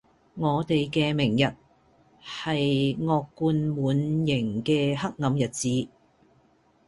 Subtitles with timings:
[0.33, 1.53] 我地既明日,
[2.23, 5.89] 係惡貫滿刑既黑暗日子